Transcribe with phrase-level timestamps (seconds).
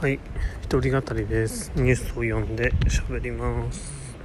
[0.00, 0.18] はい。
[0.62, 1.72] 一人語りです。
[1.76, 4.16] ニュースを読んで喋ります。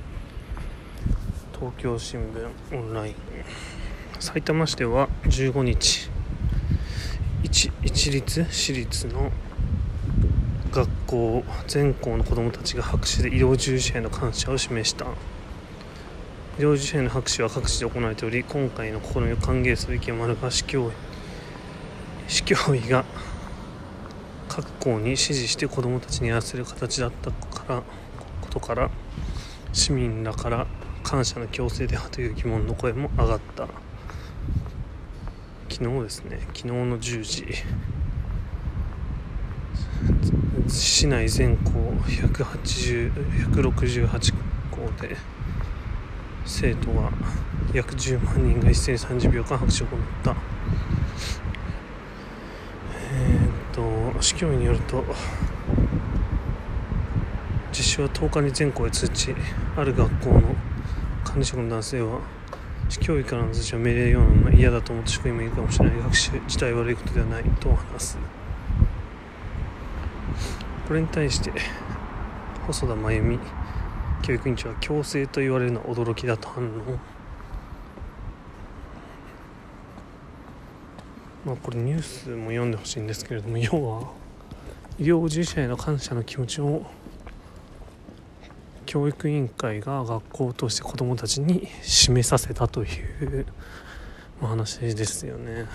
[1.51, 3.15] 東京新聞オンライン。
[4.21, 6.09] 埼玉市では15日。
[7.43, 9.33] 一一律私立の
[10.71, 15.07] 学校全校の子どもたちが拍手で医療従事者への感謝を示した。
[16.57, 20.89] 医療従事者への拍手は各地で行われており今回の試みを歓迎すべき丸が市教
[22.29, 23.03] 市教委が
[24.55, 27.83] 各校に指示して子どもたちにやらせる形だったから
[28.39, 28.89] ことから
[29.73, 30.65] 市民らから
[31.03, 33.67] 感謝の強制ではという疑問の声も上がった。
[35.69, 37.45] 昨日ですね昨日の10時。
[40.69, 44.33] 市内全校168
[44.71, 45.17] 校で
[46.45, 47.11] 生徒が
[47.73, 50.33] 約10万人が一斉に30秒間拍手を行った、
[53.75, 55.03] と市教委によると
[57.73, 59.35] 実施は10日に全校へ通知。
[59.75, 60.55] ある学校の
[61.25, 62.21] 管理職の男性は
[62.87, 65.97] 市教委からの通知は命令用なの嫌だと思って職員もいるかもしれない。
[65.99, 67.43] 学習自体悪いことではない。
[67.59, 68.17] と話す。
[70.87, 71.51] これに対して
[72.67, 73.39] 細田真由美
[74.21, 77.14] 教育委員長は強制と言われるのは驚きだと反応。
[81.45, 84.09] まあこれニュースも読んでほしいんですけれども要は
[84.97, 86.83] 医療従事者への感謝の気持ちを
[88.85, 92.87] 教育委員会が学校を通して子どもたちに示させたとい
[93.21, 93.45] う
[94.41, 95.65] 話ですよね。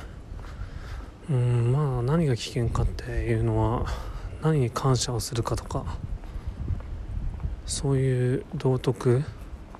[1.30, 3.86] うんまあ何が危険かっていうのは
[4.42, 5.84] 何に感謝をするかとか
[7.66, 9.22] そういう道徳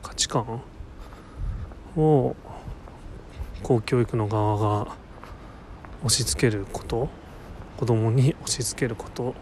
[0.03, 0.63] 価値観
[1.97, 2.37] を
[3.65, 4.97] 公教育の側が
[6.05, 7.09] 押し付けること
[7.77, 9.35] 子供に押し付けることま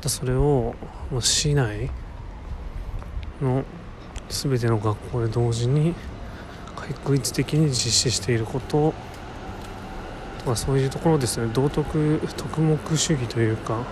[0.00, 0.74] たそれを
[1.20, 1.90] 市内
[3.40, 3.64] の
[4.28, 5.94] 全ての学校で同時に
[6.76, 8.94] 確率的に実施していること
[10.38, 11.50] とかそういうところですね。
[11.52, 13.84] 道徳徳目主義というか、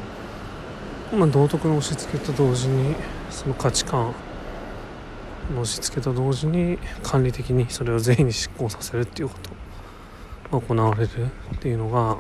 [1.15, 2.95] まあ、道徳の押し付けと同時に
[3.31, 4.15] その価値観
[5.55, 9.58] の押し付けと同時に管理的にそれを全員に執行させるっていうこと。
[10.51, 12.19] 行われるっていうのが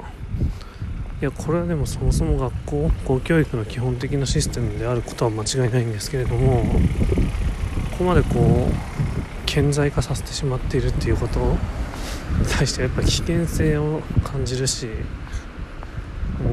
[1.20, 6.62] いやこれはでもそもそも学校公教育の基本的なシステムであることは間違いないんですけれども
[7.92, 11.56] ここまでこう顕在化させてしまっているっていうことに
[12.48, 14.92] 対してやっぱ危険性を感じるしも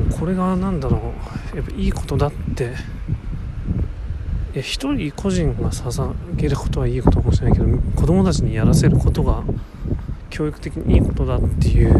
[0.09, 1.13] うこれが何だろ
[1.53, 2.73] うやっぱいいことだって
[4.53, 9.43] いや一人個人が捧げることはいいことかもしれないけど子供たちにやらせることが
[10.35, 11.93] 教育的にいいことだっていう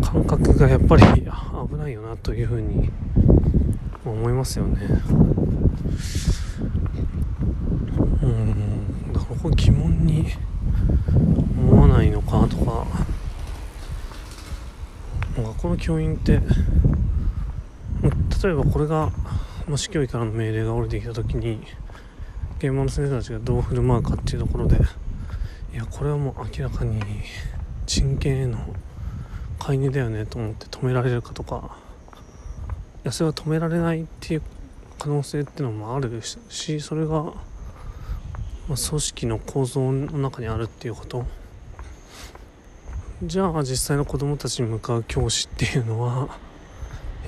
[0.00, 2.88] 感覚がやっぱり危ないよなというふうに
[4.04, 4.78] 思いますよね。
[8.22, 10.26] うんだからこれ疑問に
[11.58, 12.86] 思わないのかとか
[15.36, 16.40] 学校の教員って
[18.44, 19.10] 例えばこれが
[19.66, 21.60] もし教育からの命令が降りてきた時に
[22.58, 24.78] 現場の先生たちがどう振る舞うかっていうところで
[25.72, 27.00] いやこれはもう明らかに
[27.86, 28.58] 人権への
[29.58, 31.76] 介入だよねと思って止められるかとか。
[33.02, 34.42] いやそれは止められないっていう
[34.98, 36.20] 可能性っていうのもある
[36.50, 37.32] しそれが、
[38.68, 41.24] ま、組織の構造の中にあるっていうこと。
[43.22, 46.38] じゃあ実際の子どもたちに向かう教師っていうのは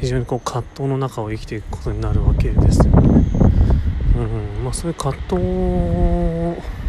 [0.00, 3.24] 非常にこう葛藤の中を生きていくことになるわけですよね。
[4.16, 4.64] うん。
[4.64, 6.81] まあ、そういう葛藤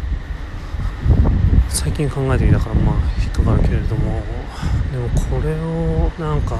[1.74, 4.22] 最近考えてきたからまあ引っかかるけれども
[4.92, 6.56] でもこれをなんか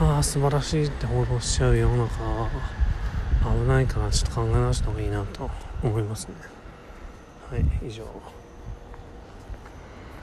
[0.00, 2.48] ああ素晴らしいって報道しちゃう世の中
[3.44, 5.50] 危ないからちょっと考え直した方がいいなと
[5.82, 6.34] 思いますね。
[7.50, 8.04] はい以上。